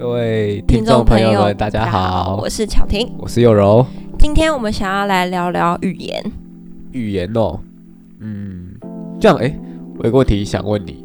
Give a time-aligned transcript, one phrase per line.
[0.00, 3.84] 各位听众朋友们，大家好，我是巧婷，我是佑柔。
[4.18, 6.24] 今天我们想要来聊聊语言。
[6.92, 7.60] 语言哦，
[8.18, 8.70] 嗯，
[9.20, 9.54] 这样哎，
[9.98, 11.04] 我有个问题想问你，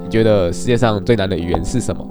[0.00, 2.08] 你觉得世界上最难的语言是什么？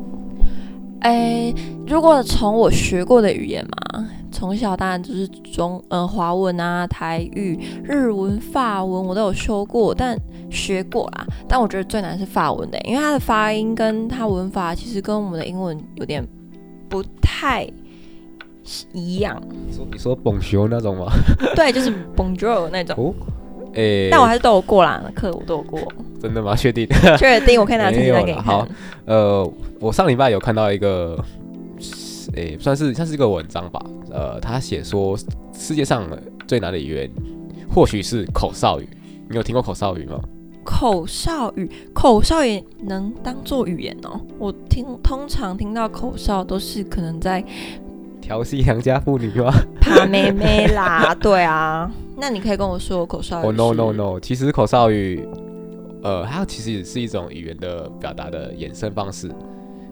[0.99, 1.53] 哎，
[1.87, 10.19] 如果从我学过的语言嘛，从小当然就是中呃华文啊、台语、日文、法文，我都有修过，但
[10.55, 11.27] 学过啦。
[11.47, 16.25] 但我觉得最难是法文的，因为它的发音跟它文法其实跟我们的英文有点
[16.89, 17.67] 不太
[18.93, 19.39] 一样。
[19.71, 21.11] 说你说 Bonjour 那种吗？
[21.55, 23.13] 对，就是 Bonjour 那种。
[23.73, 25.79] 诶，但我还是都有过啦，课我都有过。
[26.21, 26.55] 真的吗？
[26.55, 26.87] 确定？
[27.19, 27.59] 确定？
[27.59, 28.65] 我可以拿成绩单给你好，
[29.03, 31.21] 呃，我上礼拜有看到一个，
[32.35, 33.85] 诶，算是算是一个文章吧。
[34.09, 35.17] 呃，他写说
[35.51, 36.07] 世界上
[36.47, 37.11] 最难的语言，
[37.69, 38.87] 或许是口哨语。
[39.29, 40.21] 你有听过口哨语吗？
[40.65, 44.19] 口哨语，口哨也能当做语言哦。
[44.37, 47.41] 我听通常听到口哨都是可能在。
[48.19, 49.53] 调戏良家妇女吗？
[49.79, 51.89] 怕妹妹啦， 对啊。
[52.17, 53.45] 那你可以跟我说口哨语。
[53.45, 55.23] 哦，no no no，其实口哨语，
[56.01, 59.29] 呃，它其实也是一种语言的表达的衍生方式。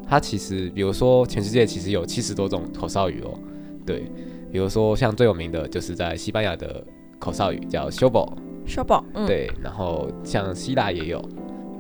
[0.07, 3.37] 它其实，比如说，全世界其实有七十多种口哨语哦。
[3.85, 4.11] 对，
[4.51, 6.83] 比如说像最有名的就是在西班牙的
[7.19, 11.23] 口哨语叫 s h o b o b 对，然后像希腊也有，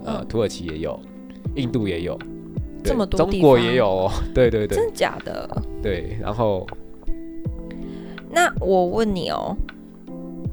[0.05, 0.99] 呃，土耳其也有，
[1.55, 2.17] 印度也有。
[2.83, 5.49] 这么多中国也有，对对对，真的假的？
[5.81, 6.67] 对，然后，
[8.29, 9.55] 那我问你哦，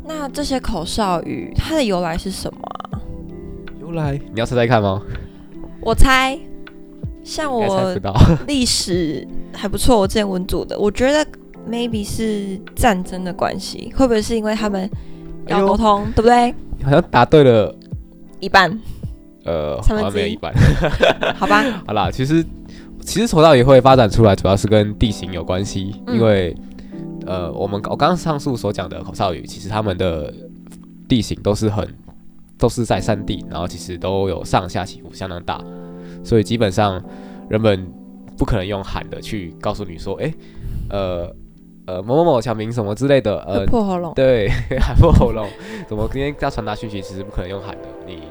[0.04, 2.60] 那这些口哨语它的由来是什么
[2.92, 3.02] 啊？
[3.80, 5.02] 由来你要猜猜看吗？
[5.80, 6.38] 我猜，
[7.24, 7.92] 像我
[8.46, 11.26] 历史还不错，我之前文组的，我觉得
[11.68, 14.88] maybe 是战争的关系，会不会是因为他们
[15.50, 16.54] 要沟通，对不对？
[16.82, 17.74] 好像答对了
[18.40, 18.78] 一半。
[19.44, 20.52] 呃，好像没有一半，
[21.34, 21.64] 好吧。
[21.86, 22.44] 好啦，其实
[23.00, 25.94] 其实口哨也会发展出来，主要是跟地形有关系。
[26.08, 26.54] 因为
[27.26, 30.32] 呃，我们我刚刚上述所讲的口哨语，其实他们的
[31.08, 31.86] 地形都是很
[32.58, 35.58] 都是在山地，然后其实都有上下起伏相当大，
[36.22, 37.02] 所以基本上
[37.48, 37.86] 人们
[38.36, 40.32] 不可能用喊的去告诉你说，哎，
[40.90, 41.34] 呃
[41.90, 44.48] 呃某某某小明什么之类的，呃破喉咙，对，
[44.80, 45.48] 喊破喉咙，
[45.88, 48.22] 怎么今天要传达讯息，其实不可能用喊的，你。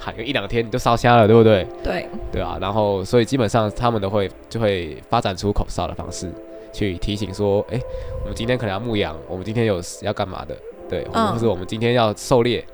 [0.00, 1.66] 喊个一两天你就烧瞎了，对不对？
[1.82, 2.56] 对，对啊。
[2.60, 6.30] 然后，所以基本上他们都会就会发展出口哨的方式，
[6.72, 7.78] 去提醒说：哎，
[8.22, 10.56] 我们今天可能要牧羊，我们今天有要干嘛的？
[10.88, 12.64] 对，或者我们今天要狩猎。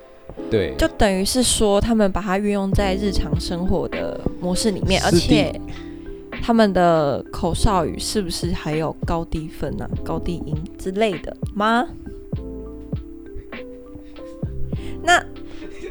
[0.51, 5.51] 对，就等于是说，他们把它运用在日常生活的模式里面，而且
[6.47, 11.87] 他们的口哨语是不是还有高低分啊、高低音之类的吗？
[15.03, 15.17] 那，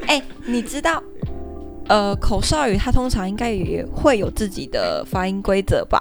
[0.06, 1.02] 哎，你知道？
[1.88, 6.00] 呃，口哨语它通常应该也会有自己的发音规则吧？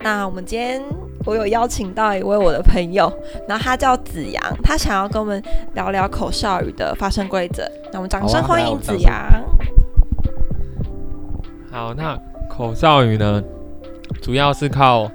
[0.00, 0.82] 那我们今天
[1.24, 3.10] 我有邀请到一位我的朋友，
[3.48, 7.66] 然后他叫子阳，他想要跟我们聊聊口哨语的发声规则。
[7.92, 9.10] 那我们掌声欢迎子阳。
[11.70, 12.14] 好，那
[12.62, 13.42] 口哨语呢，
[14.22, 15.10] 主要是靠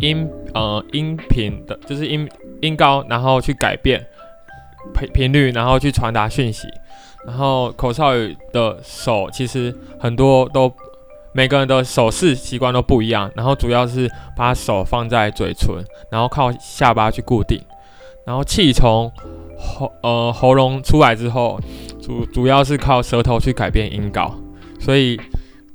[0.00, 2.28] 音呃音频的，就是音
[2.60, 4.06] 音高，然后去改变
[4.92, 6.68] 频频率，然后去传达讯息。
[7.26, 10.70] 然后口哨语的手其实很多都
[11.32, 14.06] 每个人的手势习惯都不一样，然后主要是
[14.36, 17.58] 把手放在嘴唇，然后靠下巴去固定，
[18.26, 19.10] 然后气从
[19.58, 21.58] 喉呃喉咙出来之后，
[21.98, 24.34] 主主要是靠舌头去改变音高，
[24.78, 25.18] 所以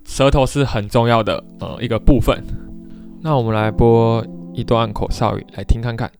[0.05, 2.41] 舌头是很重要的呃一个部分。
[3.21, 6.11] 那我们来播一段口哨语来听看看。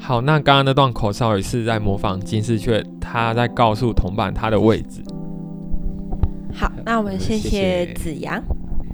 [0.00, 5.00] 好，那刚刚那段口哨语是在模仿金丝雀，他在告诉同伴他的位置。
[6.52, 8.42] 好，那我们谢谢子阳。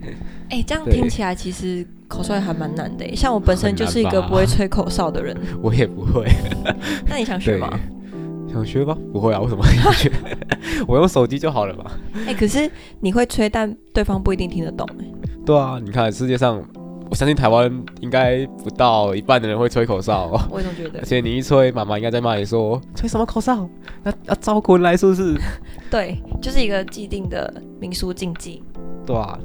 [0.50, 3.14] 哎，这样听起来其实口哨还蛮难的。
[3.14, 6.26] 像我本身就是一个不会吹口哨的人， 我也不会。
[7.06, 7.78] 那你想学吗？
[8.50, 8.96] 想学吗？
[9.12, 10.10] 不会啊，为什么想学？
[10.86, 11.90] 我用手机就好了嘛。
[12.26, 14.88] 哎，可是你会吹，但对方不一定听得懂。
[15.00, 15.04] 哎，
[15.44, 16.62] 对啊，你看世界上。
[17.10, 17.72] 我相信台湾
[18.02, 20.28] 应该不到一半的人会吹口哨。
[20.50, 20.98] 我也觉得。
[20.98, 23.66] 而且你一吹，妈妈应该在骂你说：“吹什么口哨？
[24.02, 25.34] 那要招魂来是不是？”
[25.90, 28.62] 对，就是一个既定的民俗禁忌。
[29.06, 29.38] 对啊。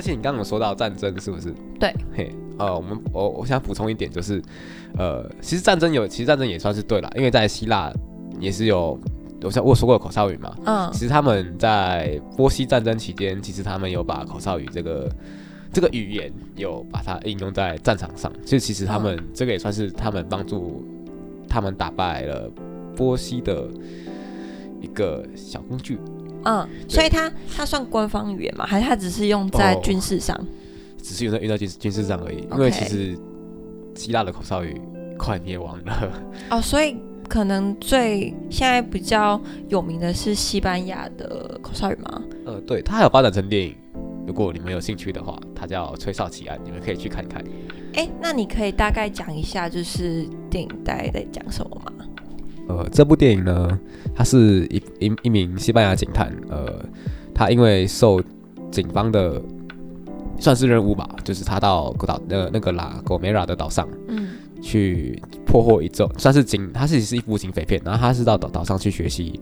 [0.00, 1.52] 而且你刚刚有说到战争，是不是？
[1.78, 1.94] 对。
[2.16, 4.40] 嘿，呃，我们我我想补充一点，就是
[4.96, 7.92] 呃，其实战争有，其实战争也算是对了，因为在希腊
[8.38, 8.98] 也是有，
[9.42, 10.56] 我像我说过口哨语嘛。
[10.64, 10.90] 嗯。
[10.90, 15.06] 其实他们在波西战争期间，其实他们有把口哨语这个。
[15.72, 20.84] 这个语言有把它应用在战场上，所以其实他们这个也算是他们帮助
[21.48, 22.50] 他们打败了
[22.96, 23.68] 波西的
[24.80, 25.96] 一个小工具，
[26.44, 28.64] 嗯，所以它它算官方语言吗？
[28.66, 30.38] 还是它只是用在哦军事上？
[31.02, 32.46] 只是用在用在军军事上而已。
[32.52, 33.18] 因为其实
[33.94, 34.80] 希腊的口哨语
[35.18, 36.12] 快灭亡了。
[36.50, 36.96] 哦，所以
[37.28, 42.22] 可能最现在比较有名的是西班牙的口哨语吗？
[42.46, 43.74] 呃，对，它还有发展成电影。
[44.26, 47.42] 如果你们有兴趣的话，它叫《吹哨奇案》，你们可以去看看。
[47.94, 51.92] 哎，那你可以大概讲一下，就是电影大概在讲什么吗？
[52.70, 53.78] 呃，这部电影呢，
[54.14, 56.84] 他是一一一名西班牙警探，呃，
[57.34, 58.22] 他因为受
[58.70, 59.42] 警方的
[60.38, 64.28] 算是任务吧，就是他到岛那那个拉狗梅拉的岛上嗯。
[64.62, 69.40] 去破获一宗算是警，他是是一部警匪片，然后他是到岛岛上去学习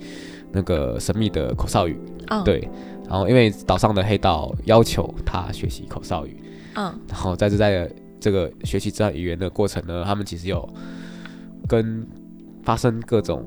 [0.53, 1.99] 那个神秘的口哨语，
[2.29, 2.69] 嗯，，对，
[3.09, 6.41] 然后因为岛上的黑道要求他学习口哨语，
[6.77, 6.95] 嗯。
[7.09, 7.91] 然后在这在
[8.21, 10.69] 这个学习这项语言的过程呢，他们其实有
[11.67, 12.07] 跟
[12.69, 13.43] 发生各种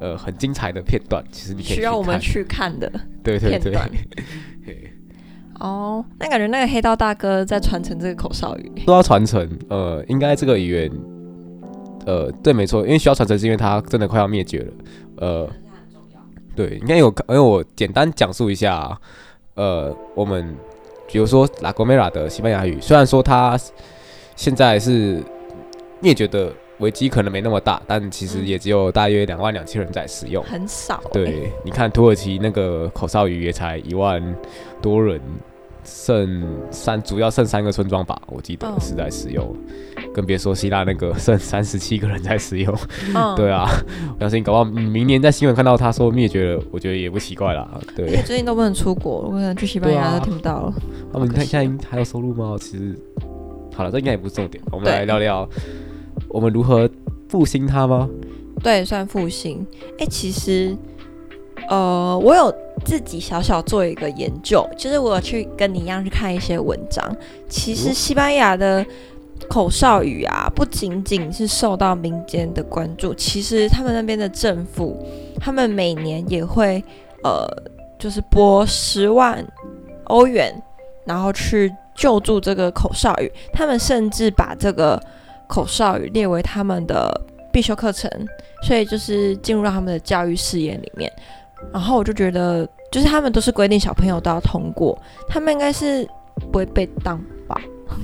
[0.00, 2.88] 呃很精彩的片段，其实你可以需要我们去看的。
[3.24, 3.74] 对对对
[5.58, 8.70] 哦，那感觉那个黑道大哥在传承这个口哨语。
[8.84, 10.92] 说到传承，呃，应该这个语言，
[12.06, 14.72] 呃，对，没错，因为需要传承是因为它真的快要灭绝了，
[15.16, 15.50] 呃，
[16.54, 18.96] 对，应该有，因为我简单讲述一下，
[19.54, 20.54] 呃，我们
[21.08, 23.58] 比如说拉戈梅拉的西班牙语，虽然说它
[24.36, 25.20] 现在是
[26.00, 30.42] 灭绝的危机可能没那么大，但其实嗯也只有大约两万两千人在使用。
[30.44, 34.22] 很少、欸，对，你看土耳其那个口哨鱼也才一万
[34.82, 35.20] 多人，
[35.84, 39.56] 剩三主要剩三个村庄吧，我记得嗯是在使用，
[40.12, 42.76] 更别说希腊那个 剩三十七个人在使用。
[43.14, 43.66] 嗯，对啊，
[44.14, 47.68] 我相信搞不好明年在新闻看到他说灭绝了，我觉得也不奇怪啦。
[47.74, 50.74] 而且对最近都不能出国，我可能去西班牙都听不到了。
[51.12, 52.56] 他们你看现在还有收入吗？
[52.60, 52.94] 其实
[53.74, 55.48] 好了，这应该也不是重点，我们来聊聊
[56.36, 56.86] 我们如何
[57.30, 58.06] 复兴它吗？
[58.62, 59.66] 对，算复兴。
[59.98, 60.76] 哎、其实，
[61.70, 62.54] 呃，我有
[62.84, 67.02] 自己小小做一个研究，就是我有去跟你一样去看一些文章。
[67.48, 68.84] 其实哦西班牙的
[69.48, 74.94] 口哨语啊，不仅仅是受到民间的关注，其实他们那边的政府，
[75.40, 76.84] 他们每年也会
[77.24, 77.48] 呃，
[77.98, 79.42] 就是拨十万
[80.04, 80.52] 欧元，
[81.06, 83.32] 然后去救助这个口哨语。
[83.54, 85.02] 他们甚至把这个
[85.48, 87.20] 口哨语列为他们的
[87.52, 88.10] 必修课程，
[88.62, 91.10] 所以就是进入到他们的教育视野里面。
[91.72, 94.98] 然后我就觉得，就是他们都是规定小朋友都要通过，
[95.28, 96.06] 他们应该是
[96.52, 97.60] 不会被当吧？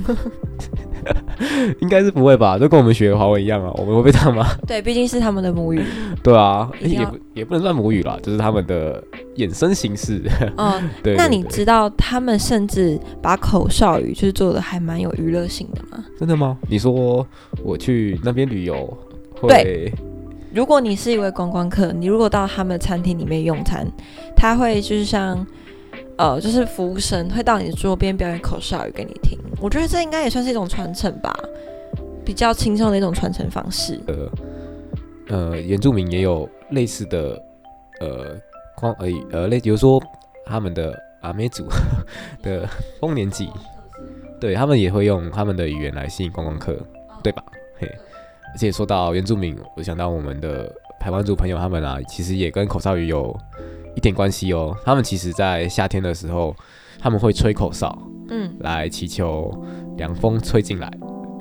[1.81, 2.59] 应该是不会吧？
[2.59, 4.47] 就跟我们学华文一样啊，我们会被这样吗？
[4.67, 5.83] 对，毕竟是他们的母语。
[6.23, 9.03] 对啊，也不也不能算母语啦，就是他们的
[9.37, 10.23] 衍生形式。
[10.57, 16.05] 嗯， 对，那你知道他们甚至把口哨语就是做的还蛮有娱乐性的吗？
[16.19, 16.57] 真的吗？
[16.69, 17.27] 你说
[17.63, 18.87] 我去那边旅游
[19.41, 19.93] 会对
[20.55, 23.87] 如果你是一位观光客，你如果到他们餐厅里面用餐，
[24.37, 25.47] 他会就是像
[26.23, 29.37] 呃，就是服务生会到你的桌边表演口哨语给你听。
[29.61, 31.37] 我觉得这应该也算是一种传承吧，
[32.25, 34.01] 比较轻松的一种传承方式。
[34.07, 34.31] 呃
[35.29, 37.43] 呃原住民也有类似的
[38.01, 38.37] 呃
[38.77, 40.01] 光而已呃类，比如说
[40.47, 41.67] 他们的阿美族
[42.41, 42.69] 的
[43.01, 43.51] 丰年祭，
[44.41, 46.77] 对他们也会用他们的语言来吸引观光客，
[47.21, 47.43] 对吧？
[47.81, 47.89] 嘿，
[48.55, 53.37] 而且说到原住民，我想到我们的台湾族朋友他们啊，其实也跟口哨语有
[53.97, 54.77] 一点关系哦。
[54.85, 56.55] 他们其实在夏天的时候，
[56.99, 57.97] 他们会吹口哨
[58.29, 59.53] 嗯，来祈求
[59.97, 60.91] 凉风吹进来，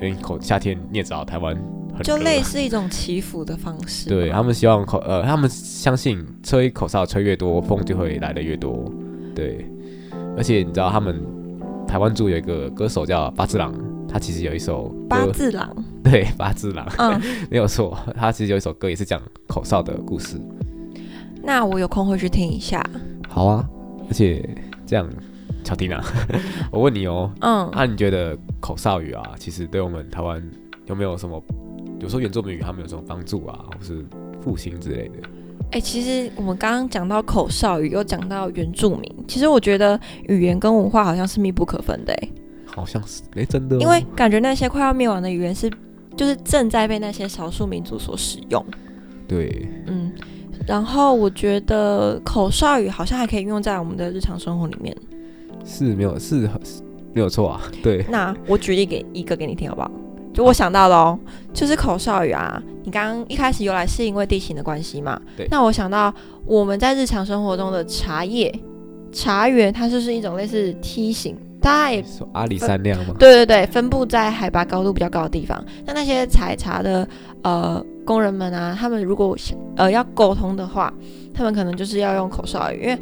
[0.00, 1.56] 为口夏天你也知道台湾
[1.94, 4.08] 很就类似一种祈福的方式。
[4.08, 8.90] 对他们希望口呃，他们相信吹口哨吹越多，风就会来的越多。
[9.34, 9.66] 对，
[10.36, 11.22] 而且你知道他们
[11.86, 13.72] 台湾住有一个歌手叫八字郎，
[14.08, 20.38] 他其实有一首，八字郎，对八字郎嗯， 没有错，他其实有一首歌也是讲口哨的故事。
[21.42, 22.84] 那我有空会去听一下。
[23.28, 23.68] 好啊，
[24.08, 24.48] 而且
[24.86, 25.08] 这样，
[25.64, 26.02] 乔蒂娜，
[26.70, 30.42] 我问你哦，嗯，那、你觉得口哨语啊，其实对我们台湾
[30.86, 31.42] 有没有什么，
[32.00, 34.04] 有时候原住民语，他们有什么帮助啊，或是
[34.40, 35.14] 复兴之类的？
[35.72, 42.32] 哎、其实我们刚刚讲到口哨语，又讲到原住民，其实我觉得语言跟文化好像是密不可分的、欸，
[42.66, 45.70] 好像是，哎、真的、哦，因为感觉那些快要灭亡的语言是，
[46.14, 48.62] 就是正在被那些少数民族所使用。
[49.26, 50.12] 对，嗯，
[50.66, 54.96] 然后我觉得口哨语好像还可以用在我们的日常生活里面。
[55.64, 56.82] 是没有是是
[57.14, 59.90] 没有错啊，对，那我举例给一个给你听好不好？
[60.34, 61.18] 就我想到的哦，
[61.52, 62.60] 就是口哨语啊。
[62.84, 65.20] 你刚刚一开始由来是因为地形的关系嘛？
[65.36, 66.12] 对那我想到
[66.44, 68.52] 我们在日常生活中的茶叶、
[69.12, 72.02] 茶园，它就是一种类似梯形，大概
[72.32, 73.14] 阿里山那样吗？
[73.20, 75.64] 对对对，分布在海拔高度比较高的地方。
[75.84, 77.06] 那那些采茶的
[77.42, 80.92] 呃工人们啊，他们如果想呃要沟通的话，
[81.32, 82.98] 他们可能就是要用口哨语，因为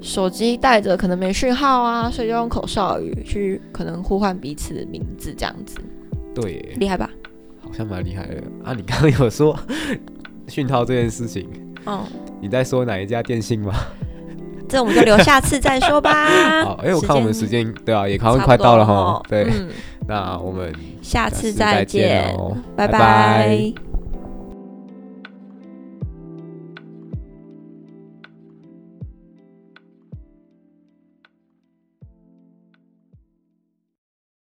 [0.00, 5.76] 手机带着可能没讯号啊，所以就用口哨语去可能呼唤彼此的名字，这样子
[6.34, 7.08] 对，厉害吧？
[7.60, 8.74] 好像蛮厉害的啊！
[8.74, 9.58] 你刚刚有说
[10.48, 11.48] 讯号这件事情，
[11.86, 12.00] 嗯，
[12.40, 13.72] 你在说哪一家电信吗？
[14.68, 16.26] 这我们就留下次再说吧。
[16.64, 19.22] 好， 哎、我看我们时间对啊，也好像快到了哈哦。
[19.28, 19.68] 对，嗯，
[20.06, 22.36] 那我们下次再再见
[22.76, 23.72] 拜拜